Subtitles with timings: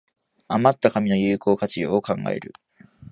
[0.47, 2.53] あまった紙の有効活用を考える